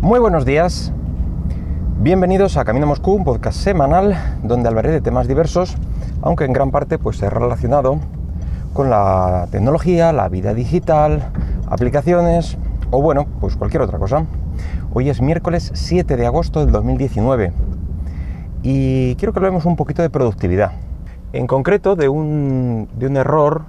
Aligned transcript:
Muy 0.00 0.20
buenos 0.20 0.44
días, 0.44 0.92
bienvenidos 1.98 2.56
a 2.56 2.64
Camino 2.64 2.86
Moscú, 2.86 3.14
un 3.14 3.24
podcast 3.24 3.58
semanal 3.58 4.38
donde 4.44 4.68
hablaré 4.68 4.92
de 4.92 5.00
temas 5.00 5.26
diversos, 5.26 5.76
aunque 6.22 6.44
en 6.44 6.52
gran 6.52 6.70
parte 6.70 6.98
pues 6.98 7.20
es 7.20 7.32
relacionado 7.32 7.98
con 8.74 8.90
la 8.90 9.48
tecnología, 9.50 10.12
la 10.12 10.28
vida 10.28 10.54
digital, 10.54 11.32
aplicaciones 11.68 12.58
o 12.92 13.02
bueno, 13.02 13.26
pues 13.40 13.56
cualquier 13.56 13.82
otra 13.82 13.98
cosa. 13.98 14.24
Hoy 14.94 15.10
es 15.10 15.20
miércoles 15.20 15.72
7 15.74 16.16
de 16.16 16.26
agosto 16.26 16.60
del 16.60 16.70
2019 16.70 17.52
y 18.62 19.16
quiero 19.16 19.32
que 19.32 19.40
hablemos 19.40 19.64
un 19.64 19.74
poquito 19.74 20.02
de 20.02 20.10
productividad. 20.10 20.74
En 21.32 21.48
concreto 21.48 21.96
de 21.96 22.08
un, 22.08 22.88
de 22.96 23.08
un 23.08 23.16
error 23.16 23.64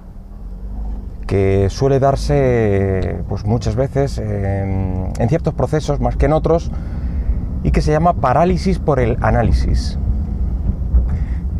que 1.30 1.68
suele 1.70 2.00
darse 2.00 3.22
pues 3.28 3.44
muchas 3.44 3.76
veces 3.76 4.18
en, 4.18 5.12
ciertos 5.28 5.54
procesos 5.54 6.00
más 6.00 6.16
que 6.16 6.26
en 6.26 6.32
otros 6.32 6.72
y 7.62 7.70
que 7.70 7.82
se 7.82 7.92
llama 7.92 8.14
parálisis 8.14 8.80
por 8.80 8.98
el 8.98 9.16
análisis. 9.20 9.96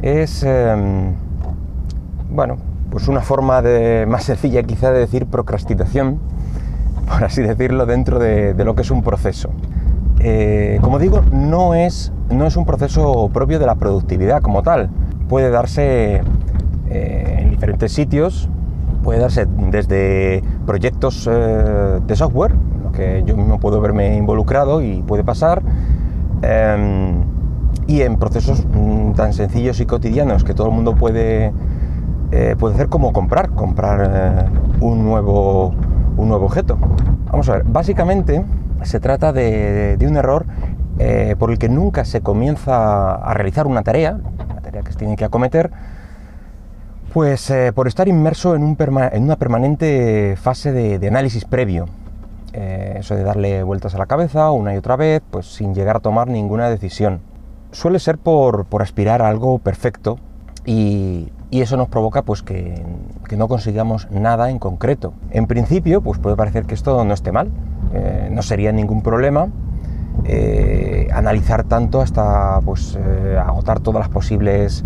Es 0.03 0.43
eh, 0.45 0.75
bueno, 2.33 2.57
pues 2.91 3.07
una 3.07 3.21
forma 3.21 3.63
de, 3.63 4.07
más 4.09 4.25
sencilla 4.25 4.65
quizá 4.65 4.91
de 4.91 4.99
decir 4.99 5.27
procrastinación, 5.27 6.19
por 7.07 7.23
así 7.23 7.41
decirlo, 7.41 7.87
dentro 7.87 8.19
de, 8.19 8.55
de 8.55 8.65
lo 8.65 8.75
que 8.75 8.83
es 8.83 8.91
un 8.91 9.05
proceso. 9.05 9.51
Eh, 10.19 10.81
como 10.83 10.99
digo, 10.99 11.23
no 11.31 11.77
es, 11.77 12.11
no 12.29 12.45
es 12.45 12.57
un 12.57 12.67
proceso 12.67 13.31
propio 13.33 13.61
de 13.61 13.67
la 13.67 13.77
productividad 13.77 14.43
como 14.43 14.65
tal. 14.65 14.91
Puede 15.29 15.51
darse 15.51 16.23
eh, 16.91 17.37
en 17.39 17.51
diferentes 17.51 17.93
sitios, 17.93 18.49
puede 19.03 19.21
darse 19.21 19.47
desde 19.47 20.43
proyectos 20.67 21.29
eh, 21.31 22.01
de 22.07 22.17
software, 22.17 22.53
en 22.53 22.83
lo 22.85 22.93
que 22.93 23.23
yo 23.27 23.37
mismo 23.37 23.59
puedo 23.61 23.81
verme 23.81 24.17
involucrado 24.17 24.83
y 24.83 25.03
puede 25.03 25.25
pasar, 25.25 25.63
eh, 26.43 27.15
y 27.87 28.03
en 28.03 28.17
procesos 28.17 28.65
mm, 28.67 29.13
tan 29.13 29.33
sencillos 29.33 29.81
y 29.81 29.87
cotidianos 29.87 30.45
que 30.45 30.55
todo 30.55 30.69
el 30.69 30.75
mundo 30.75 30.95
puede, 30.95 31.53
eh, 32.31 32.55
puede 32.59 32.75
hacer 32.75 32.89
como 32.89 33.13
comprar, 33.13 33.51
comprar 33.51 34.11
eh, 34.13 34.49
un, 34.81 35.05
nuevo, 35.05 35.75
un 36.17 36.29
nuevo 36.29 36.47
objeto. 36.47 36.79
Vamos 37.31 37.49
a 37.49 37.55
ver, 37.55 37.65
básicamente 37.65 38.45
se 38.83 39.01
trata 39.01 39.33
de, 39.33 39.97
de 39.97 40.07
un 40.07 40.17
error 40.17 40.47
eh, 40.99 41.35
por 41.39 41.51
el 41.51 41.59
que 41.59 41.69
nunca 41.69 42.05
se 42.05 42.21
comienza 42.21 43.15
a 43.15 43.35
realizar 43.35 43.67
una 43.67 43.83
tarea, 43.83 44.21
una 44.51 44.61
tarea 44.61 44.83
que 44.83 44.93
se 44.93 44.99
tiene 44.99 45.17
que 45.17 45.25
acometer, 45.25 45.71
pues 47.13 47.51
eh, 47.51 47.73
por 47.75 47.89
estar 47.89 48.09
inmerso 48.09 48.55
en, 48.55 48.63
un 48.63 48.77
en, 49.13 49.23
una 49.23 49.37
permanente 49.37 50.37
fase 50.41 50.73
de, 50.73 51.07
análisis 51.07 51.45
previo. 51.45 51.87
Eh, 52.53 52.97
eso 52.99 53.15
de 53.15 53.23
darle 53.23 53.63
vueltas 53.63 53.95
a 53.95 53.99
la 53.99 54.07
cabeza 54.07 54.51
una 54.51 54.75
y 54.75 54.77
otra 54.77 54.97
vez, 54.97 55.23
pues 55.31 55.47
sin 55.47 55.75
llegar 55.75 55.97
a 55.97 56.01
tomar 56.01 56.29
ninguna 56.29 56.69
decisión. 56.69 57.21
Suele 57.73 57.99
ser 57.99 58.19
por, 58.19 58.67
aspirar 58.81 59.23
a 59.23 59.29
algo 59.29 59.59
perfecto 59.59 60.19
y, 60.65 61.33
eso 61.51 61.77
nos 61.77 61.89
provoca 61.89 62.23
pues 62.23 62.43
que, 62.43 62.85
no 63.37 63.49
consigamos 63.49 64.09
nada 64.11 64.51
en 64.51 64.61
concreto. 64.61 65.13
En 65.31 65.47
principio, 65.47 66.01
pues 66.01 66.21
puede 66.21 66.37
parecer 66.37 66.65
que 66.65 66.75
esto 66.75 67.05
no 67.05 67.13
esté 67.13 67.33
mal, 67.33 67.51
eh, 67.93 68.29
no 68.31 68.43
sería 68.43 68.73
ningún 68.73 69.03
problema 69.03 69.49
analizar 71.13 71.65
tanto 71.65 72.01
hasta 72.01 72.61
pues 72.61 72.97
agotar 73.37 73.81
todas 73.81 74.01
las 74.01 74.09
posibles 74.11 74.85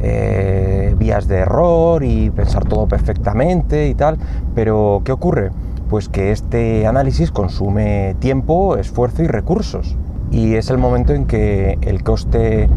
eh, 0.00 0.94
vías 0.98 1.28
de 1.28 1.38
error 1.38 2.04
y 2.04 2.30
pensar 2.30 2.64
todo 2.64 2.86
perfectamente 2.86 3.88
y 3.88 3.94
tal, 3.94 4.18
pero 4.54 5.02
¿qué 5.04 5.12
ocurre? 5.12 5.50
Pues 5.90 6.08
que 6.08 6.32
este 6.32 6.86
análisis 6.86 7.30
consume 7.30 8.14
tiempo, 8.18 8.76
esfuerzo 8.76 9.22
y 9.22 9.26
recursos. 9.26 9.96
Y 10.30 10.54
es 10.54 10.70
el 10.70 10.78
momento 10.78 11.14
en 11.14 11.24
que 11.24 11.78
el 11.80 12.02
coste 12.02 12.68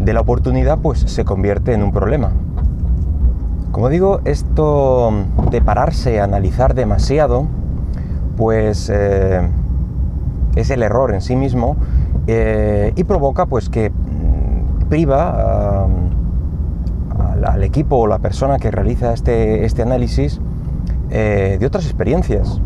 de 0.00 0.12
la 0.12 0.20
oportunidad 0.20 0.78
pues 0.78 1.00
se 1.00 1.24
convierte 1.24 1.72
en 1.72 1.82
un 1.82 1.92
problema. 1.92 2.32
Como 3.72 3.88
digo, 3.88 4.20
esto 4.24 5.12
de 5.50 5.60
pararse 5.62 6.20
a 6.20 6.24
analizar 6.24 6.74
demasiado, 6.74 7.46
pues 8.36 8.90
eh, 8.92 9.40
es 10.56 10.70
el 10.70 10.82
error 10.82 11.14
en 11.14 11.20
sí 11.20 11.36
mismo 11.36 11.76
eh, 12.26 12.92
y 12.96 13.04
provoca 13.04 13.46
pues 13.46 13.68
que 13.68 13.90
priva 14.88 15.86
al 17.44 17.62
equipo 17.62 17.96
o 17.96 18.06
la 18.06 18.18
persona 18.18 18.58
que 18.58 18.70
realiza 18.70 19.12
este, 19.12 19.64
este 19.64 19.82
análisis 19.82 20.40
eh, 21.10 21.56
de 21.58 21.66
otras 21.66 21.84
experiencias. 21.84 22.60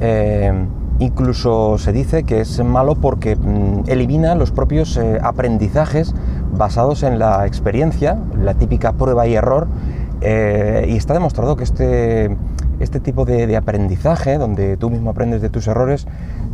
Eh, 0.00 0.52
incluso 0.98 1.78
se 1.78 1.92
dice 1.92 2.24
que 2.24 2.40
es 2.40 2.62
malo 2.64 2.94
porque 2.94 3.36
mm, 3.36 3.84
elimina 3.88 4.34
los 4.34 4.50
propios 4.50 4.96
eh, 4.96 5.18
aprendizajes 5.22 6.14
basados 6.56 7.02
en 7.02 7.18
la 7.18 7.46
experiencia, 7.46 8.18
la 8.40 8.54
típica 8.54 8.92
prueba 8.92 9.26
y 9.26 9.34
error, 9.34 9.66
y 10.22 10.96
está 10.96 11.12
demostrado 11.12 11.54
que 11.54 11.64
este, 11.64 12.34
este 12.80 13.00
tipo 13.00 13.24
de, 13.24 13.56
aprendizaje, 13.56 14.38
donde 14.38 14.76
tú 14.76 14.90
mismo 14.90 15.10
aprendes 15.10 15.42
de 15.42 15.50
tus 15.50 15.66
errores, 15.66 16.06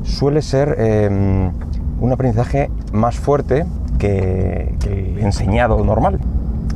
suele 0.03 0.43
ser 0.43 0.77
eh, 0.79 1.51
un 2.01 2.13
aprendizaje 2.13 2.71
más 2.93 3.17
fuerte 3.19 3.67
que, 3.99 4.75
que 4.81 5.13
el 5.13 5.19
enseñado 5.21 5.83
normal. 5.85 6.19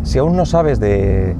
Si 0.04 0.18
aún 0.18 0.36
no 0.36 0.44
sabes 0.44 0.80
de, 0.80 1.34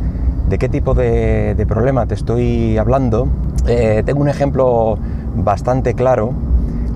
qué 0.59 0.69
tipo 0.69 0.95
de, 0.95 1.65
problema 1.69 2.07
te 2.07 2.15
estoy 2.15 2.79
hablando, 2.79 3.29
eh, 3.67 4.03
tengo 4.05 4.21
un 4.21 4.29
ejemplo 4.29 4.99
bastante 5.37 5.95
claro 5.95 6.33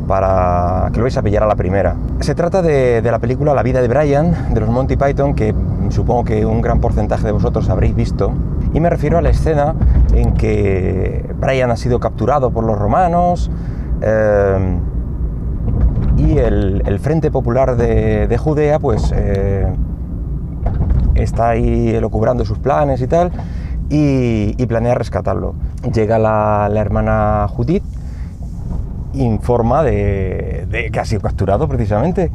para 0.07 0.89
que 0.91 0.99
lo 0.99 1.05
vais 1.05 1.17
a 1.19 1.23
pillar 1.23 1.43
a 1.43 1.47
la 1.47 1.57
primera. 1.57 1.95
Se 2.21 2.35
trata 2.35 2.63
de, 2.63 3.03
la 3.03 3.19
película 3.19 3.55
La 3.55 3.63
vida 3.63 3.83
de 3.83 3.89
Brian, 3.89 4.55
de 4.55 4.61
los 4.61 4.71
Monty 4.71 4.97
Python, 4.97 5.35
que 5.35 5.55
supongo 5.91 6.25
que 6.25 6.47
un 6.47 6.63
gran 6.63 6.81
porcentaje 6.81 7.27
de 7.27 7.33
vosotros 7.33 7.69
habréis 7.69 7.95
visto. 7.95 8.33
Y 8.73 8.81
me 8.81 8.89
refiero 8.89 9.19
a 9.19 9.23
la 9.23 9.29
escena 9.29 9.75
en 10.15 10.33
que 10.33 11.25
Brian 11.39 11.71
ha 11.71 11.77
sido 11.77 12.01
capturado 12.01 12.51
por 12.51 12.65
los 12.65 12.79
romanos 12.79 13.51
eh, 14.01 14.79
y 16.17 16.39
el, 16.39 16.99
Frente 17.01 17.31
Popular 17.31 17.77
de, 17.77 18.27
de 18.27 18.39
Judea, 18.39 18.79
pues... 18.79 19.13
Eh, 19.15 19.71
está 21.23 21.51
ahí 21.51 21.91
elucubrando 21.91 22.45
sus 22.45 22.59
planes 22.59 23.01
y 23.01 23.07
tal, 23.07 23.33
y, 23.91 24.67
planea 24.67 24.95
rescatarlo. 24.95 25.55
Llega 25.93 26.19
la, 26.19 26.71
hermana 26.75 27.47
Judith, 27.49 27.85
informa 29.15 29.83
de, 29.83 30.91
que 30.93 31.01
ha 31.01 31.05
sido 31.05 31.23
capturado 31.23 31.69
precisamente. 31.69 32.31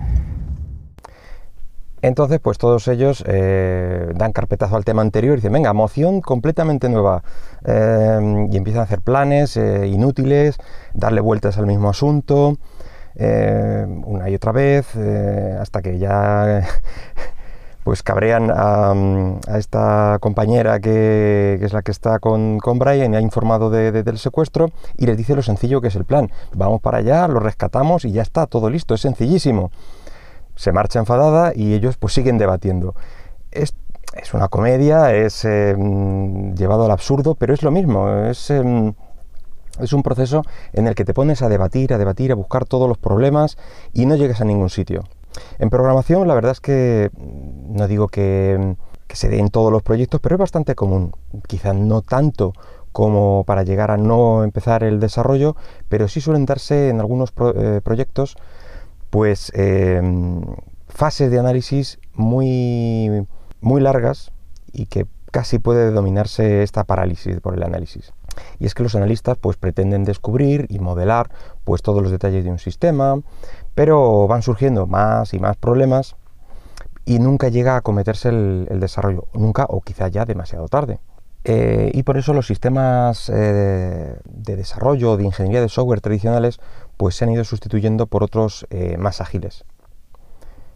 Entonces, 2.02 2.42
pues 2.42 2.58
todos 2.58 2.90
ellos 2.90 3.24
eh, 3.28 4.12
dan 4.16 4.34
carpetazo 4.34 4.76
al 4.76 4.84
tema 4.84 5.02
anterior 5.02 5.36
y 5.36 5.36
dicen, 5.38 5.54
venga, 5.54 5.72
moción 5.72 6.20
completamente 6.20 6.90
nueva. 6.90 7.24
Eh, 7.66 8.48
y 8.52 8.58
empiezan 8.58 8.82
a 8.82 8.84
hacer 8.84 9.00
planes 9.00 9.56
eh, 9.56 9.88
inútiles, 9.88 10.58
darle 10.94 11.22
vueltas 11.22 11.58
al 11.58 11.66
mismo 11.66 11.90
asunto, 11.90 12.58
eh, 13.16 13.86
una 14.06 14.30
y 14.30 14.36
otra 14.36 14.52
vez, 14.52 14.94
hasta 14.98 15.82
que 15.82 15.98
ya 15.98 16.68
pues 17.84 18.04
cabrean 18.04 18.52
a, 18.54 18.94
esta 19.58 20.18
compañera 20.20 20.80
que, 20.80 21.60
es 21.62 21.74
la 21.74 21.82
que 21.82 21.92
está 21.92 22.20
con, 22.20 22.60
con 22.60 22.80
Brian 22.80 23.14
y 23.14 23.18
ha 23.18 23.22
informado 23.22 23.70
de, 23.70 23.92
de, 23.92 24.04
del 24.04 24.18
secuestro 24.18 24.70
y 24.98 25.06
les 25.06 25.18
dice 25.18 25.36
lo 25.36 25.42
sencillo 25.42 25.82
que 25.82 25.90
es 25.90 25.96
el 25.96 26.06
plan. 26.06 26.32
Vamos 26.56 26.82
para 26.82 27.00
allá, 27.00 27.28
lo 27.28 27.40
rescatamos 27.40 28.06
y 28.06 28.12
ya 28.12 28.22
está, 28.22 28.48
todo 28.48 28.70
listo, 28.70 28.94
es 28.94 29.02
sencillísimo. 29.02 29.72
Se 30.56 30.72
marcha 30.72 31.00
enfadada 31.00 31.54
y 31.56 31.74
ellos 31.74 31.98
pues 31.98 32.14
siguen 32.14 32.38
debatiendo. 32.38 32.96
Es, 33.52 33.76
es 34.16 34.34
una 34.34 34.48
comedia, 34.48 35.14
es 35.14 35.44
eh, 35.46 35.76
llevado 36.56 36.86
al 36.86 36.92
absurdo, 36.92 37.36
pero 37.36 37.54
es 37.54 37.64
lo 37.64 37.72
mismo, 37.72 38.10
es... 38.26 38.50
Eh, 38.50 38.94
es 39.80 39.92
un 39.92 40.04
proceso 40.04 40.44
en 40.74 40.88
el 40.88 40.96
que 40.96 41.04
te 41.04 41.16
pones 41.16 41.42
a 41.42 41.50
debatir, 41.50 41.94
a 41.94 41.98
debatir, 41.98 42.32
a 42.32 42.36
buscar 42.36 42.66
todos 42.66 42.88
los 42.88 42.98
problemas 42.98 43.58
y 43.92 44.06
no 44.06 44.16
llegas 44.16 44.40
a 44.42 44.46
ningún 44.46 44.70
sitio. 44.70 45.04
En 45.60 45.70
programación 45.70 46.28
la 46.28 46.36
verdad 46.36 46.52
es 46.52 46.60
que 46.60 47.10
mm, 47.14 47.76
no 47.76 47.88
digo 47.88 48.08
que, 48.08 48.76
se 49.10 49.30
dé 49.30 49.38
en 49.38 49.50
todos 49.50 49.72
los 49.72 49.84
proyectos, 49.84 50.20
pero 50.22 50.36
es 50.36 50.40
bastante 50.40 50.74
común. 50.74 51.12
Quizás 51.48 51.76
no 51.76 52.02
tanto 52.02 52.54
como 52.92 53.44
para 53.46 53.62
llegar 53.62 53.92
a 53.92 53.98
no 53.98 54.44
empezar 54.44 54.84
el 54.84 55.00
desarrollo, 55.00 55.56
pero 55.88 56.08
sí 56.08 56.20
suelen 56.20 56.48
darse 56.48 56.90
en 56.90 57.00
algunos 57.00 57.32
eh, 57.56 57.80
proyectos 57.84 58.36
pues 59.12 59.52
eh, 59.54 60.02
fases 60.88 61.30
de 61.30 61.38
análisis 61.38 62.00
muy, 62.14 63.28
muy 63.62 63.82
largas 63.82 64.32
y 64.72 64.88
que 64.88 65.06
casi 65.32 65.60
puede 65.60 65.92
dominarse 65.92 66.64
esta 66.64 66.84
parálisis 66.84 67.40
por 67.40 67.56
el 67.56 67.64
análisis. 67.64 68.14
Y 68.60 68.66
es 68.66 68.74
que 68.74 68.84
los 68.84 68.96
analistas 68.96 69.38
pues 69.38 69.58
pretenden 69.58 70.04
descubrir 70.04 70.68
y 70.70 70.80
modelar 70.80 71.32
pues 71.64 71.82
todos 71.82 72.02
los 72.02 72.12
detalles 72.12 72.44
de 72.44 72.52
un 72.52 72.60
sistema, 72.60 73.20
pero 73.76 74.28
van 74.28 74.42
surgiendo 74.42 74.88
más 74.88 75.34
y 75.34 75.40
más 75.40 75.58
problemas 75.58 76.16
y 77.06 77.20
nunca 77.20 77.50
llega 77.50 77.76
a 77.76 77.82
cometerse 77.82 78.30
el, 78.30 78.80
desarrollo, 78.80 79.28
nunca 79.34 79.66
o 79.68 79.82
quizá 79.82 80.08
ya 80.08 80.26
demasiado 80.26 80.68
tarde. 80.68 81.00
Eh, 81.46 81.92
y 81.94 82.04
por 82.04 82.18
eso 82.18 82.34
los 82.34 82.48
sistemas 82.48 83.30
eh, 83.30 84.16
de 84.24 84.56
desarrollo 84.56 85.18
de 85.18 85.26
ingeniería 85.26 85.60
de 85.60 85.68
software 85.68 86.00
tradicionales 86.00 86.62
pues 86.96 87.16
se 87.16 87.26
han 87.26 87.32
ido 87.32 87.44
sustituyendo 87.44 88.08
por 88.08 88.24
otros 88.24 88.66
eh, 88.70 88.96
más 88.98 89.20
ágiles. 89.20 89.66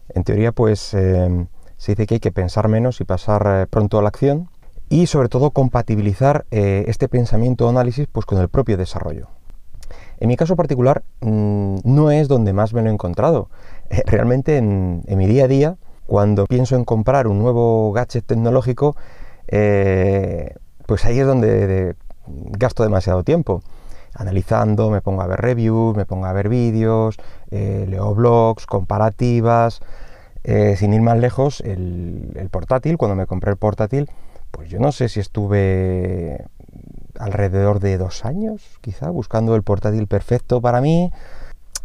En 0.09 0.23
teoría 0.23 0.51
pues 0.51 0.79
se 0.79 1.47
dice 1.77 2.05
que 2.05 2.15
hay 2.15 2.19
que 2.19 2.31
pensar 2.31 2.67
menos 2.67 2.99
y 2.99 3.05
pasar 3.05 3.67
pronto 3.69 3.99
a 3.99 4.01
la 4.01 4.09
acción 4.09 4.49
y 4.89 5.07
sobre 5.07 5.29
todo 5.29 5.51
compatibilizar 5.51 6.45
este 6.49 7.07
pensamiento 7.07 7.67
o 7.67 7.69
análisis 7.69 8.07
pues 8.11 8.25
con 8.25 8.39
el 8.39 8.47
propio 8.49 8.77
desarrollo. 8.77 9.27
En 10.19 10.27
mi 10.27 10.35
caso 10.35 10.55
particular 10.55 11.03
mm, 11.21 11.77
no 11.83 12.11
es 12.11 12.27
donde 12.27 12.53
más 12.53 12.73
me 12.73 12.81
lo 12.81 12.89
he 12.89 12.93
encontrado. 12.93 13.49
realmente 14.05 14.57
en 14.57 15.03
mi 15.07 15.27
día 15.27 15.45
a 15.45 15.47
día 15.47 15.77
cuando 16.07 16.45
pienso 16.47 16.75
en 16.75 16.85
comprar 16.85 17.27
un 17.27 17.37
nuevo 17.37 17.91
gadget 17.91 18.25
tecnológico, 18.25 18.95
eh, 19.49 20.55
pues 20.87 21.05
ahí 21.05 21.19
es 21.19 21.27
donde 21.27 21.95
gasto 22.25 22.83
demasiado 22.83 23.23
tiempo. 23.23 23.61
Analizando, 24.13 24.89
me 24.89 25.01
pongo 25.01 25.21
a 25.21 25.27
ver 25.27 25.39
reviews, 25.39 25.95
me 25.95 26.05
pongo 26.05 26.25
a 26.25 26.33
ver 26.33 26.49
vídeos, 26.49 27.17
eh, 27.51 27.85
leo 27.87 28.15
blogs, 28.15 28.65
comparativas. 28.65 29.81
Eh, 30.43 30.77
sin 30.77 30.93
ir 30.93 31.01
más 31.01 31.19
lejos, 31.19 31.59
el, 31.59 32.47
portátil, 32.49 32.97
cuando 32.97 33.15
me 33.15 33.25
compré 33.25 33.51
el 33.51 33.57
portátil, 33.57 34.09
pues 34.51 34.69
yo 34.69 34.79
no 34.79 34.93
sé 34.93 35.09
si 35.09 35.19
estuve 35.19 36.45
alrededor 37.19 37.79
de 37.79 37.97
dos 37.97 38.25
años, 38.25 38.61
quizá, 38.81 39.09
buscando 39.09 39.55
el 39.55 39.63
portátil 39.63 40.07
perfecto 40.07 40.61
para 40.61 40.81
mí. 40.81 41.11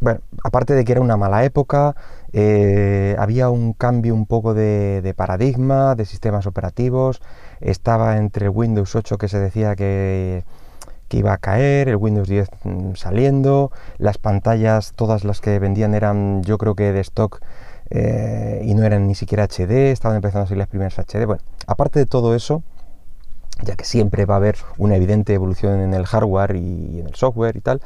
Bueno, 0.00 0.20
aparte 0.42 0.74
de 0.74 0.84
que 0.84 0.92
era 0.92 1.00
una 1.00 1.16
mala 1.16 1.44
época, 1.44 1.94
había 3.18 3.50
un 3.50 3.72
cambio 3.72 4.14
un 4.14 4.26
poco 4.26 4.52
de 4.52 5.14
paradigma, 5.16 5.94
de 5.94 6.04
sistemas 6.06 6.46
operativos, 6.46 7.20
estaba 7.62 8.16
entre 8.16 8.48
Windows 8.48 8.94
8 8.94 9.18
que 9.18 9.28
se 9.28 9.38
decía 9.38 9.76
que, 9.76 10.44
iba 11.10 11.34
a 11.34 11.38
caer, 11.38 11.90
el 11.90 11.96
Windows 11.96 12.26
10 12.26 12.48
mm, 12.64 12.94
saliendo, 12.94 13.70
las 13.98 14.16
pantallas, 14.16 14.94
todas 14.96 15.24
las 15.24 15.42
que 15.42 15.58
vendían 15.58 15.94
eran 15.94 16.42
yo 16.42 16.56
creo 16.56 16.74
que 16.74 16.90
de 16.90 17.00
stock 17.00 17.42
eh, 17.90 18.62
y 18.64 18.72
no 18.72 18.82
eran 18.82 19.06
ni 19.06 19.14
siquiera 19.14 19.44
HD, 19.44 19.92
estaban 19.92 20.16
empezando 20.16 20.44
a 20.44 20.46
salir 20.46 20.58
las 20.58 20.68
primeras 20.68 20.98
HD. 20.98 21.26
Bueno, 21.26 21.42
aparte 21.66 21.98
de 21.98 22.06
todo 22.06 22.34
eso, 22.34 22.62
ya 23.62 23.76
que 23.76 23.84
siempre 23.84 24.26
va 24.26 24.34
a 24.34 24.36
haber 24.38 24.56
una 24.78 24.96
evidente 24.96 25.34
evolución 25.34 25.80
en 25.80 25.94
el 25.94 26.06
hardware 26.06 26.56
y 26.56 27.00
en 27.00 27.06
el 27.06 27.14
software 27.14 27.56
y 27.56 27.60
tal, 27.60 27.80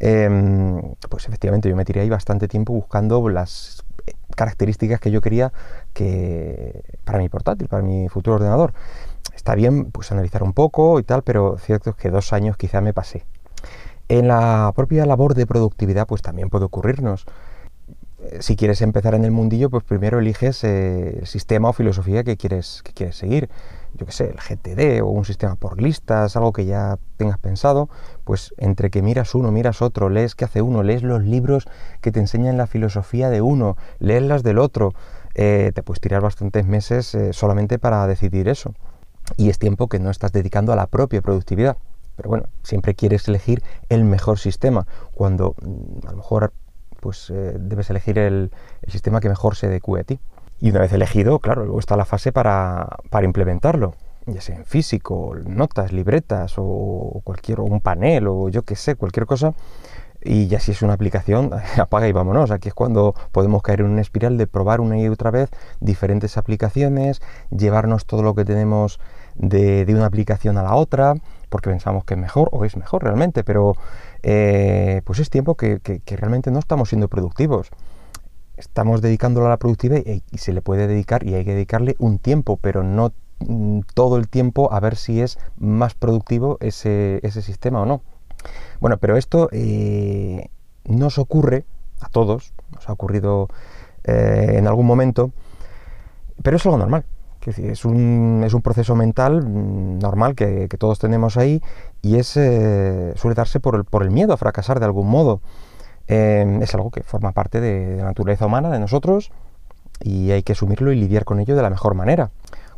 em, 0.00 0.94
pues 1.08 1.26
efectivamente 1.26 1.68
yo 1.68 1.76
me 1.76 1.84
tiré 1.84 2.00
ahí 2.00 2.08
bastante 2.10 2.48
tiempo 2.48 2.72
buscando 2.72 3.28
las 3.28 3.84
características 4.34 5.00
que 5.00 5.10
yo 5.10 5.20
quería 5.20 5.52
que 5.92 6.82
para 7.04 7.18
mi 7.18 7.28
portátil, 7.28 7.68
para 7.68 7.82
mi 7.82 8.08
futuro 8.08 8.36
ordenador 8.36 8.72
está 9.34 9.54
bien 9.54 9.90
pues 9.90 10.12
analizar 10.12 10.42
un 10.42 10.52
poco 10.52 10.98
y 10.98 11.02
tal, 11.02 11.22
pero 11.22 11.56
cierto 11.58 11.90
es 11.90 11.96
que 11.96 12.10
dos 12.10 12.32
años 12.32 12.56
quizá 12.56 12.80
me 12.80 12.92
pasé. 12.92 13.24
En 14.08 14.28
la 14.28 14.72
propia 14.74 15.06
labor 15.06 15.34
de 15.34 15.46
productividad 15.46 16.06
pues 16.06 16.22
también 16.22 16.50
puede 16.50 16.64
ocurrirnos. 16.64 17.26
Eh, 18.20 18.38
si 18.40 18.56
quieres 18.56 18.82
empezar 18.82 19.14
en 19.14 19.24
el 19.24 19.30
mundillo, 19.30 19.70
pues 19.70 19.84
primero 19.84 20.18
eliges 20.18 20.62
eh, 20.64 21.18
el 21.20 21.26
sistema 21.26 21.70
o 21.70 21.72
filosofía 21.72 22.22
que 22.24 22.36
quieres, 22.36 22.82
que 22.84 22.92
quieres 22.92 23.16
seguir. 23.16 23.48
Yo 23.94 24.06
qué 24.06 24.12
sé, 24.12 24.30
el 24.30 24.38
GTD 24.38 25.02
o 25.02 25.08
un 25.08 25.24
sistema 25.24 25.54
por 25.54 25.80
listas, 25.80 26.36
algo 26.36 26.52
que 26.52 26.64
ya 26.64 26.98
tengas 27.16 27.38
pensado, 27.38 27.88
pues 28.24 28.54
entre 28.56 28.90
que 28.90 29.02
miras 29.02 29.34
uno, 29.34 29.52
miras 29.52 29.82
otro, 29.82 30.08
lees 30.08 30.34
qué 30.34 30.44
hace 30.46 30.62
uno, 30.62 30.82
lees 30.82 31.02
los 31.02 31.22
libros 31.22 31.66
que 32.00 32.10
te 32.10 32.20
enseñan 32.20 32.56
la 32.56 32.66
filosofía 32.66 33.28
de 33.30 33.42
uno, 33.42 33.76
lees 33.98 34.22
las 34.22 34.42
del 34.42 34.58
otro, 34.58 34.92
eh, 35.34 35.72
te 35.74 35.82
puedes 35.82 36.00
tirar 36.00 36.22
bastantes 36.22 36.66
meses 36.66 37.16
solamente 37.32 37.78
para 37.78 38.06
decidir 38.06 38.48
eso 38.48 38.74
y 39.36 39.50
es 39.50 39.58
tiempo 39.58 39.88
que 39.88 39.98
no 39.98 40.10
estás 40.10 40.32
dedicando 40.32 40.72
a 40.72 40.76
la 40.76 40.86
propia 40.86 41.22
productividad. 41.22 41.76
Pero 42.16 42.28
bueno, 42.28 42.44
siempre 42.62 42.94
quieres 42.94 43.28
elegir 43.28 43.62
el 43.88 44.04
mejor 44.04 44.38
sistema, 44.38 44.86
cuando 45.14 45.54
mm, 45.62 46.06
a 46.06 46.10
lo 46.10 46.16
mejor 46.18 46.52
pues 47.00 47.30
eh, 47.30 47.56
debes 47.58 47.90
elegir 47.90 48.18
el, 48.18 48.52
sistema 48.86 49.20
que 49.20 49.28
mejor 49.28 49.56
se 49.56 49.66
adecue 49.66 50.00
a 50.00 50.04
ti. 50.04 50.20
Y 50.62 50.70
una 50.70 50.78
vez 50.78 50.92
elegido, 50.92 51.40
claro, 51.40 51.64
luego 51.64 51.80
está 51.80 51.96
la 51.96 52.04
fase 52.04 52.30
para, 52.30 52.86
implementarlo, 53.20 53.94
ya 54.26 54.40
sea 54.40 54.54
en 54.54 54.64
físico, 54.64 55.34
notas, 55.44 55.92
libretas 55.92 56.54
o 56.56 57.20
cualquier, 57.24 57.58
un 57.58 57.80
panel 57.80 58.28
o 58.28 58.48
yo 58.48 58.62
qué 58.62 58.76
sé, 58.76 58.94
cualquier 58.94 59.26
cosa. 59.26 59.54
Y 60.22 60.46
ya 60.46 60.60
si 60.60 60.70
es 60.70 60.82
una 60.82 60.92
aplicación, 60.92 61.50
apaga 61.78 62.06
y 62.06 62.12
vámonos. 62.12 62.52
Aquí 62.52 62.68
es 62.68 62.74
cuando 62.74 63.16
podemos 63.32 63.60
caer 63.62 63.80
en 63.80 63.86
una 63.86 64.02
espiral 64.02 64.38
de 64.38 64.46
probar 64.46 64.80
una 64.80 64.96
y 65.00 65.08
otra 65.08 65.32
vez 65.32 65.50
diferentes 65.80 66.38
aplicaciones, 66.38 67.20
llevarnos 67.50 68.06
todo 68.06 68.22
lo 68.22 68.36
que 68.36 68.44
tenemos 68.44 69.00
de, 69.34 69.84
una 69.88 70.06
aplicación 70.06 70.58
a 70.58 70.62
la 70.62 70.76
otra, 70.76 71.14
porque 71.48 71.70
pensamos 71.70 72.04
que 72.04 72.14
es 72.14 72.20
mejor 72.20 72.48
o 72.52 72.64
es 72.64 72.76
mejor 72.76 73.02
realmente, 73.02 73.42
pero 73.42 73.74
eh, 74.22 75.02
pues 75.04 75.18
es 75.18 75.28
tiempo 75.28 75.56
que, 75.56 75.80
realmente 76.06 76.52
no 76.52 76.60
estamos 76.60 76.90
siendo 76.90 77.08
productivos. 77.08 77.68
Estamos 78.62 79.02
dedicándolo 79.02 79.46
a 79.46 79.50
la 79.50 79.56
productividad 79.56 80.02
y, 80.06 80.38
se 80.38 80.52
le 80.52 80.62
puede 80.62 80.86
dedicar 80.86 81.26
y 81.26 81.34
hay 81.34 81.44
que 81.44 81.52
dedicarle 81.52 81.96
un 81.98 82.18
tiempo, 82.18 82.58
pero 82.58 82.84
no 82.84 83.12
mm, 83.40 83.80
todo 83.92 84.16
el 84.18 84.28
tiempo 84.28 84.72
a 84.72 84.78
ver 84.78 84.94
si 84.94 85.20
es 85.20 85.38
más 85.56 85.94
productivo 85.94 86.58
ese, 86.60 87.20
sistema 87.42 87.82
o 87.82 87.86
no. 87.86 88.02
Bueno, 88.80 88.98
pero 88.98 89.16
esto 89.16 89.48
eh, 89.50 90.48
nos 90.84 91.18
ocurre 91.18 91.64
a 92.00 92.08
todos, 92.08 92.54
nos 92.72 92.88
ha 92.88 92.92
ocurrido 92.92 93.48
eh, 94.04 94.54
en 94.54 94.68
algún 94.68 94.86
momento, 94.86 95.32
pero 96.42 96.56
es 96.56 96.64
algo 96.64 96.78
normal 96.78 97.04
es, 97.46 97.84
un, 97.84 98.42
es 98.44 98.54
un 98.54 98.62
proceso 98.62 98.94
mental 98.94 99.42
mm, 99.42 99.98
normal 99.98 100.34
que, 100.34 100.68
todos 100.78 100.98
tenemos 100.98 101.36
ahí 101.36 101.62
y 102.00 102.16
es, 102.16 102.36
eh, 102.36 103.12
suele 103.16 103.34
darse 103.34 103.60
por 103.60 103.76
el, 103.76 103.84
por 103.84 104.02
el 104.02 104.10
miedo 104.10 104.32
a 104.32 104.36
fracasar 104.36 104.80
de 104.80 104.86
algún 104.86 105.08
modo. 105.08 105.40
Em, 106.08 106.62
es 106.62 106.74
algo 106.74 106.90
que 106.90 107.02
forma 107.02 107.32
parte 107.32 107.60
de, 107.60 107.96
la 107.96 108.04
naturaleza 108.04 108.46
humana, 108.46 108.70
de 108.70 108.78
nosotros, 108.78 109.30
y 110.00 110.30
hay 110.32 110.42
que 110.42 110.52
asumirlo 110.52 110.92
y 110.92 110.96
lidiar 110.96 111.24
con 111.24 111.40
ello 111.40 111.56
de 111.56 111.62
la 111.62 111.70
mejor 111.70 111.94
manera. 111.94 112.30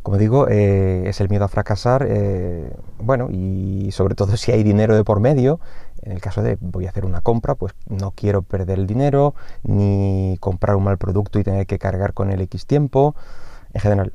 Como 0.03 0.17
digo, 0.17 0.47
eh, 0.47 1.03
es 1.07 1.19
el 1.19 1.29
miedo 1.29 1.45
a 1.45 1.47
fracasar, 1.47 2.05
eh, 2.07 2.71
bueno, 2.99 3.29
y 3.31 3.89
sobre 3.91 4.15
todo 4.15 4.37
si 4.37 4.51
hay 4.51 4.63
dinero 4.63 4.95
de 4.95 5.03
por 5.03 5.19
medio, 5.19 5.59
en 6.03 6.11
el 6.11 6.21
caso 6.21 6.43
de 6.43 6.57
voy 6.61 6.85
a 6.85 6.89
hacer 6.89 7.05
una 7.05 7.21
compra, 7.21 7.55
pues 7.55 7.73
no 7.89 8.11
quiero 8.11 8.43
perder 8.43 8.77
el 8.77 8.85
dinero, 8.85 9.33
ni 9.63 10.37
comprar 10.39 10.75
un 10.75 10.83
mal 10.83 10.97
producto 10.99 11.39
y 11.39 11.43
tener 11.43 11.65
que 11.65 11.79
cargar 11.79 12.13
con 12.13 12.29
el 12.29 12.41
X 12.41 12.67
tiempo. 12.67 13.15
En 13.73 13.81
general, 13.81 14.13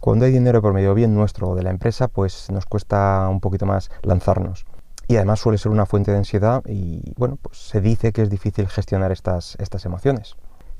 cuando 0.00 0.24
hay 0.24 0.32
dinero 0.32 0.60
por 0.60 0.72
medio 0.72 0.94
bien 0.94 1.14
nuestro 1.14 1.50
o 1.50 1.54
de 1.54 1.62
la 1.62 1.70
empresa, 1.70 2.08
pues 2.08 2.50
nos 2.50 2.66
cuesta 2.66 3.28
un 3.30 3.38
poquito 3.40 3.66
más 3.66 3.90
lanzarnos. 4.02 4.66
Y 5.12 5.16
además 5.16 5.40
suele 5.40 5.58
ser 5.58 5.70
una 5.70 5.84
fuente 5.84 6.10
de 6.10 6.16
ansiedad 6.16 6.62
y 6.66 7.12
bueno, 7.18 7.36
pues 7.36 7.58
se 7.58 7.82
dice 7.82 8.12
que 8.12 8.22
es 8.22 8.30
difícil 8.30 8.66
gestionar 8.66 9.12
estas, 9.12 9.56
estas 9.60 9.84
emociones. 9.84 10.36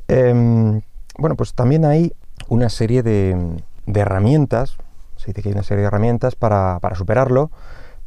Em, 0.09 0.81
bueno, 1.19 1.37
pues 1.37 1.53
también 1.53 1.85
hay 1.85 2.15
una 2.49 2.71
serie 2.71 3.03
de, 3.03 3.63
herramientas, 3.85 4.79
se 5.17 5.27
dice 5.27 5.43
que 5.43 5.51
hay 5.51 5.53
una 5.53 5.63
serie 5.63 5.83
de 5.83 5.89
herramientas 5.89 6.35
para, 6.35 6.81
superarlo, 6.95 7.51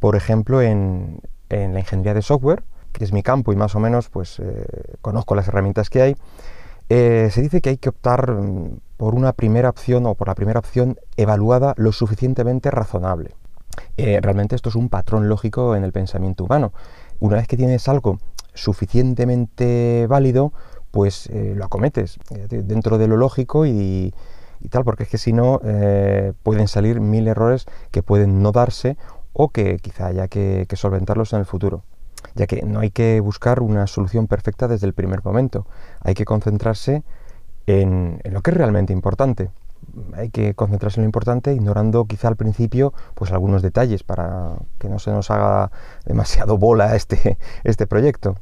por 0.00 0.16
ejemplo 0.16 0.62
en, 0.62 1.20
la 1.48 1.78
ingeniería 1.78 2.12
de 2.12 2.22
software, 2.22 2.64
que 2.90 3.04
es 3.04 3.12
mi 3.12 3.22
campo 3.22 3.52
y 3.52 3.56
más 3.56 3.76
o 3.76 3.78
menos 3.78 4.08
pues 4.08 4.40
eh, 4.40 4.66
conozco 5.02 5.36
las 5.36 5.46
herramientas 5.46 5.90
que 5.90 6.02
hay, 6.02 6.16
eh, 6.88 7.28
se 7.30 7.40
dice 7.40 7.60
que 7.60 7.68
hay 7.68 7.76
que 7.76 7.90
optar 7.90 8.32
mm, 8.32 8.80
por 8.96 9.14
una 9.14 9.32
primera 9.32 9.68
opción 9.68 10.06
o 10.06 10.16
por 10.16 10.26
la 10.26 10.34
primera 10.34 10.58
opción 10.58 10.98
evaluada 11.16 11.74
lo 11.76 11.92
suficientemente 11.92 12.72
razonable. 12.72 13.36
Eh, 13.96 14.20
realmente 14.20 14.54
esto 14.54 14.68
es 14.68 14.74
un 14.74 14.88
patrón 14.88 15.28
lógico 15.28 15.76
en 15.76 15.84
el 15.84 15.92
pensamiento 15.92 16.44
humano. 16.44 16.72
Una 17.20 17.36
vez 17.36 17.48
que 17.48 17.56
tienes 17.56 17.88
algo 17.88 18.18
suficientemente 18.54 20.06
válido, 20.08 20.52
pues 20.90 21.28
eh, 21.28 21.54
lo 21.56 21.64
acometes 21.64 22.18
dentro 22.48 22.98
de 22.98 23.06
lo 23.06 23.16
lógico 23.16 23.66
y, 23.66 24.14
tal, 24.70 24.84
porque 24.84 25.04
es 25.04 25.08
que 25.08 25.18
si 25.18 25.32
no 25.32 25.60
pueden 26.42 26.68
salir 26.68 27.00
mil 27.00 27.28
errores 27.28 27.66
que 27.90 28.02
pueden 28.02 28.42
no 28.42 28.52
darse 28.52 28.96
o 29.32 29.50
que 29.50 29.76
quizá 29.78 30.06
haya 30.06 30.28
que 30.28 30.66
solventarlos 30.74 31.32
en 31.32 31.40
el 31.40 31.46
futuro 31.46 31.82
ya 32.34 32.46
que 32.46 32.62
no 32.62 32.80
hay 32.80 32.90
que 32.90 33.20
buscar 33.20 33.60
una 33.60 33.86
solución 33.86 34.26
perfecta 34.26 34.68
desde 34.68 34.86
el 34.86 34.94
primer 34.94 35.24
momento, 35.24 35.66
hay 36.00 36.14
que 36.14 36.24
concentrarse 36.24 37.02
en, 37.66 38.20
lo 38.24 38.42
que 38.42 38.50
es 38.50 38.56
realmente 38.56 38.92
importante. 38.92 39.50
Hay 40.14 40.30
que 40.30 40.54
concentrarse 40.54 41.00
en 41.00 41.04
lo 41.04 41.08
importante, 41.08 41.52
ignorando 41.52 42.04
quizá 42.04 42.28
al 42.28 42.36
principio 42.36 42.92
pues 43.14 43.32
algunos 43.32 43.62
detalles 43.62 44.02
para 44.02 44.56
que 44.78 44.88
no 44.88 44.98
se 44.98 45.10
nos 45.10 45.30
haga 45.30 45.70
demasiado 46.04 46.58
bola 46.58 46.96
este, 46.96 47.38
este 47.64 47.86
proyecto. 47.86 48.36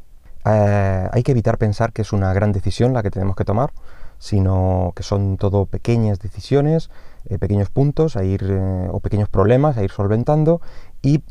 Eh, 0.45 1.09
hay 1.11 1.23
que 1.23 1.33
evitar 1.33 1.59
pensar 1.59 1.93
que 1.93 2.03
es 2.03 2.13
una 2.13 2.33
gran 2.35 2.53
decisión 2.53 2.93
la 2.93 3.03
que 3.03 3.11
tenemos 3.11 3.37
que 3.37 3.45
tomar, 3.45 3.73
sino 4.19 4.93
que 4.95 5.03
son 5.03 5.39
todo 5.39 5.67
pequeñas 5.67 6.19
decisiones, 6.19 6.91
eh, 7.29 7.39
pequeños 7.39 7.71
puntos 7.71 8.17
a 8.17 8.25
ir, 8.25 8.45
eh, 8.45 8.89
o 8.91 9.01
pequeños 9.01 9.29
problemas 9.29 9.77
a 9.77 9.83
ir 9.83 9.91
solventando 9.91 10.61
y 11.03 11.23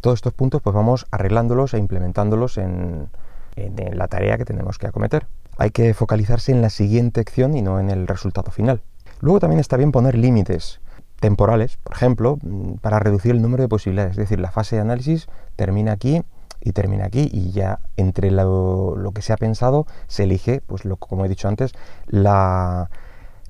todos 0.00 0.18
estos 0.18 0.32
puntos 0.32 0.62
pues 0.62 0.74
vamos 0.74 1.06
arreglándolos 1.12 1.72
e 1.74 1.78
implementándolos 1.78 2.58
en, 2.58 3.08
la 3.56 4.08
tarea 4.08 4.36
que 4.36 4.44
tenemos 4.44 4.78
que 4.78 4.86
acometer. 4.86 5.28
Hay 5.56 5.70
que 5.70 5.94
focalizarse 5.94 6.52
en 6.52 6.60
la 6.60 6.68
siguiente 6.68 7.20
acción 7.20 7.56
y 7.56 7.62
no 7.62 7.80
en 7.80 7.88
el 7.88 8.06
resultado 8.06 8.50
final. 8.50 8.82
Luego 9.20 9.40
también 9.40 9.60
está 9.60 9.76
bien 9.76 9.92
poner 9.92 10.16
límites. 10.16 10.80
temporales, 11.18 11.78
por 11.78 11.94
ejemplo, 11.96 12.38
mm, 12.42 12.74
para 12.74 12.98
reducir 12.98 13.30
el 13.30 13.40
número 13.40 13.62
de 13.62 13.68
posibilidades. 13.70 14.12
Es 14.12 14.16
decir, 14.18 14.38
la 14.38 14.50
fase 14.50 14.76
de 14.76 14.82
análisis 14.82 15.28
termina 15.56 15.92
aquí 15.92 16.22
y 16.60 16.72
termina 16.72 17.06
aquí 17.06 17.30
y 17.32 17.52
ya 17.52 17.80
entre 17.96 18.30
lo, 18.30 19.10
que 19.14 19.22
se 19.22 19.32
ha 19.32 19.38
pensado 19.38 19.86
se 20.08 20.24
elige, 20.24 20.60
pues 20.66 20.84
lo, 20.84 20.96
como 20.96 21.24
he 21.24 21.28
dicho 21.28 21.48
antes, 21.48 21.72
la, 22.06 22.90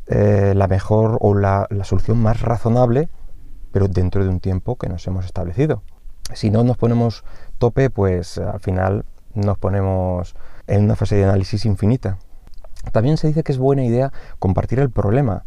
eh, 0.06 0.52
la 0.54 0.68
mejor 0.68 1.18
o 1.20 1.34
la, 1.34 1.66
la, 1.70 1.82
solución 1.82 2.18
más 2.18 2.40
razonable, 2.40 3.08
pero 3.72 3.88
dentro 3.88 4.22
de 4.22 4.30
un 4.30 4.38
tiempo 4.38 4.76
que 4.76 4.88
nos 4.88 5.04
hemos 5.08 5.24
establecido. 5.24 5.82
Si 6.34 6.50
no 6.50 6.62
nos 6.62 6.76
ponemos 6.76 7.24
tope, 7.58 7.90
pues 7.90 8.38
al 8.38 8.60
final 8.60 9.04
nos 9.34 9.58
ponemos 9.58 10.36
en 10.66 10.84
una 10.84 10.96
fase 10.96 11.16
de 11.16 11.24
análisis 11.24 11.64
infinita. 11.66 12.18
También 12.92 13.16
se 13.16 13.28
dice 13.28 13.42
que 13.42 13.52
es 13.52 13.58
buena 13.58 13.84
idea 13.84 14.12
compartir 14.38 14.78
el 14.78 14.90
problema. 14.90 15.44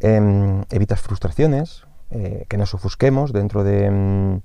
Em, 0.00 0.62
evitas 0.70 1.00
frustraciones, 1.00 1.84
eh, 2.10 2.46
que 2.48 2.56
nos 2.56 2.72
ofusquemos 2.72 3.32
dentro 3.32 3.64
de, 3.64 3.86
em, 3.86 4.40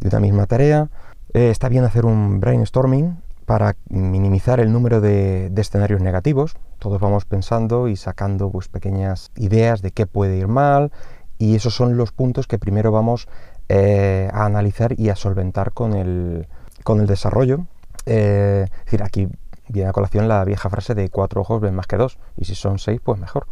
una 0.00 0.20
misma 0.20 0.46
tarea. 0.46 0.88
Eh, 1.34 1.50
está 1.50 1.68
bien 1.68 1.84
hacer 1.84 2.06
un 2.06 2.40
brainstorming 2.40 3.18
para 3.44 3.76
minimizar 3.90 4.60
el 4.60 4.72
número 4.72 5.00
de, 5.00 5.52
escenarios 5.56 6.00
negativos. 6.00 6.56
Todos 6.78 7.00
vamos 7.00 7.26
pensando 7.26 7.88
y 7.88 7.96
sacando 7.96 8.50
pues, 8.50 8.68
pequeñas 8.68 9.30
ideas 9.36 9.82
de 9.82 9.90
qué 9.90 10.06
puede 10.06 10.38
ir 10.38 10.48
mal 10.48 10.90
y 11.38 11.54
esos 11.54 11.74
son 11.74 11.96
los 11.96 12.12
puntos 12.12 12.46
que 12.46 12.58
primero 12.58 12.90
vamos 12.90 13.28
eh, 13.68 14.30
a 14.32 14.46
analizar 14.46 14.98
y 14.98 15.10
a 15.10 15.16
solventar 15.16 15.72
con 15.72 15.92
el, 15.92 16.48
con 16.82 17.00
el 17.00 17.06
desarrollo. 17.06 17.66
es 18.06 18.70
decir, 18.84 19.02
aquí 19.02 19.28
viene 19.68 19.90
a 19.90 19.92
colación 19.92 20.28
la 20.28 20.42
vieja 20.44 20.70
frase 20.70 20.94
de 20.94 21.10
cuatro 21.10 21.42
ojos 21.42 21.60
ven 21.60 21.74
más 21.74 21.86
que 21.86 21.96
dos 21.96 22.18
y 22.36 22.46
si 22.46 22.54
son 22.54 22.78
seis, 22.78 23.00
pues 23.04 23.20
mejor. 23.20 23.46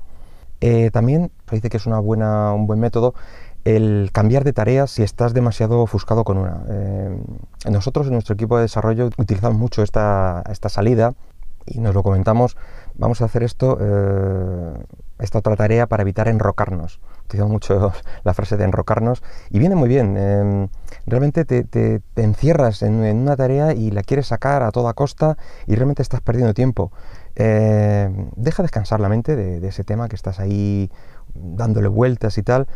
Eh, 0.60 0.90
también 0.90 1.30
dice 1.50 1.68
que 1.68 1.76
es 1.76 1.86
un 1.86 2.66
buen 2.66 2.80
método 2.80 3.14
el 3.66 4.10
cambiar 4.12 4.44
de 4.44 4.52
tareas 4.52 4.92
si 4.92 5.02
estás 5.02 5.34
demasiado 5.34 5.80
ofuscado 5.80 6.22
con 6.22 6.38
una. 6.38 6.62
Eh, 6.68 7.18
nosotros 7.68 8.06
en 8.06 8.12
nuestro 8.12 8.34
equipo 8.34 8.56
de 8.56 8.62
desarrollo 8.62 9.10
utilizamos 9.18 9.58
mucho 9.58 9.82
esta, 9.82 10.44
esta 10.48 10.68
salida 10.68 11.14
y 11.66 11.80
nos 11.80 11.94
lo 11.94 12.04
comentamos, 12.04 12.56
vamos 12.94 13.20
a 13.20 13.24
hacer 13.24 13.42
esto, 13.42 13.76
eh, 13.80 14.72
esta 15.18 15.40
otra 15.40 15.56
tarea 15.56 15.88
para 15.88 16.02
evitar 16.02 16.28
enrocarnos. 16.28 17.00
Utilizamos 17.24 17.52
mucho 17.52 17.92
la 18.24 18.34
frase 18.34 18.56
de 18.56 18.64
enrocarnos 18.64 19.24
y 19.50 19.58
viene 19.58 19.74
muy 19.74 19.88
bien. 19.88 20.16
Em, 20.16 20.68
realmente 21.06 21.44
te, 21.44 22.02
encierras 22.14 22.82
en, 22.82 22.94
una 22.94 23.36
tarea 23.36 23.74
y 23.74 23.90
la 23.90 24.02
quieres 24.02 24.28
sacar 24.28 24.62
a 24.62 24.70
toda 24.70 24.94
costa 24.94 25.36
y 25.66 25.74
realmente 25.74 26.02
estás 26.02 26.20
perdiendo 26.20 26.54
tiempo. 26.54 26.92
Em, 27.36 28.30
deja 28.34 28.62
descansar 28.62 28.98
la 29.00 29.10
mente 29.10 29.36
de, 29.36 29.66
ese 29.68 29.84
tema 29.84 30.08
que 30.08 30.16
estás 30.16 30.40
ahí 30.40 30.90
dándole 31.34 31.88
vueltas 31.88 32.38
y 32.38 32.42
tal 32.42 32.66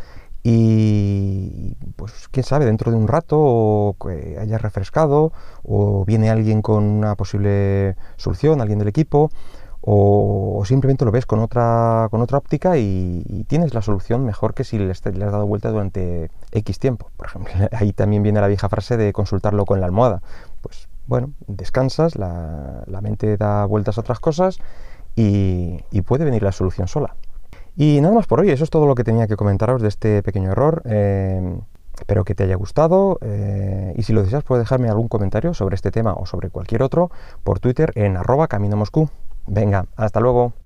y 0.43 1.75
pues 1.95 2.27
quién 2.31 2.43
sabe, 2.43 2.65
dentro 2.65 2.91
de 2.91 2.97
un 2.97 3.07
rato 3.07 3.37
o 3.39 3.95
que 3.99 4.37
hayas 4.39 4.61
refrescado 4.61 5.33
o 5.63 6.05
viene 6.05 6.29
alguien 6.29 6.61
con 6.61 6.83
una 6.83 7.15
posible 7.15 7.95
solución, 8.17 8.61
alguien 8.61 8.79
del 8.79 8.87
equipo 8.87 9.31
o, 9.81 10.63
simplemente 10.65 11.05
lo 11.05 11.11
ves 11.11 11.25
con 11.25 11.39
otra, 11.39 12.07
con 12.11 12.21
otra 12.21 12.37
óptica 12.37 12.77
y, 12.77 13.45
tienes 13.47 13.73
la 13.73 13.81
solución 13.81 14.25
mejor 14.25 14.53
que 14.53 14.63
si 14.63 14.77
le, 14.77 14.91
has 14.91 15.01
dado 15.01 15.47
vuelta 15.47 15.69
durante 15.71 16.29
X 16.51 16.79
tiempo. 16.79 17.09
Por 17.17 17.27
ejemplo, 17.27 17.51
ahí 17.71 17.91
también 17.91 18.23
viene 18.23 18.39
la 18.41 18.47
vieja 18.47 18.69
frase 18.69 18.95
de 18.97 19.11
consultarlo 19.11 19.65
con 19.65 19.79
la 19.79 19.87
almohada. 19.87 20.21
Bueno, 21.11 21.33
descansas, 21.45 22.15
la, 22.15 22.85
mente 23.01 23.35
da 23.35 23.65
vueltas 23.65 23.97
a 23.97 23.99
otras 23.99 24.21
cosas 24.21 24.59
y, 25.13 25.83
puede 26.05 26.23
venir 26.23 26.41
la 26.41 26.53
solución 26.53 26.87
sola. 26.87 27.17
Y 27.75 27.99
nada 27.99 28.15
más 28.15 28.27
por 28.27 28.39
hoy, 28.39 28.49
eso 28.49 28.63
es 28.63 28.69
todo 28.69 28.85
lo 28.85 28.95
que 28.95 29.03
tenía 29.03 29.27
que 29.27 29.35
comentaros 29.35 29.81
de 29.81 29.89
este 29.89 30.23
pequeño 30.23 30.53
error. 30.53 30.81
Eh, 30.85 31.59
espero 31.99 32.23
que 32.23 32.33
te 32.33 32.45
haya 32.45 32.55
gustado 32.55 33.19
eh, 33.19 33.93
y 33.97 34.03
si 34.03 34.13
lo 34.13 34.23
deseas 34.23 34.45
puedes 34.45 34.63
dejarme 34.63 34.87
algún 34.87 35.09
comentario 35.09 35.53
sobre 35.53 35.75
este 35.75 35.91
tema 35.91 36.13
o 36.13 36.25
sobre 36.25 36.49
cualquier 36.49 36.81
otro 36.81 37.11
por 37.43 37.59
Twitter 37.59 37.91
en 37.95 38.15
arroba 38.15 38.47
camino 38.47 38.77
Moscú. 38.77 39.09
Venga, 39.47 39.87
hasta 39.97 40.21
luego. 40.21 40.53